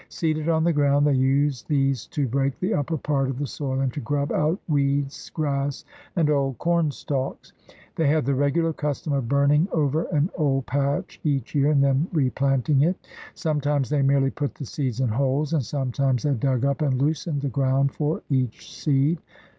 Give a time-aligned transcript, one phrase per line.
[0.09, 3.81] Seated on the ground they used these to break the upper part of the soil
[3.81, 5.85] and to grub out weeds, grass,
[6.15, 7.53] and old corn stalks.
[7.97, 12.07] They had the regular custom of burning over an old patch each year and then
[12.11, 12.95] replanting it.
[13.35, 17.41] Sometimes they merely put the seeds in holes and sometimes they dug up and loosened
[17.41, 19.19] the ground for each seed.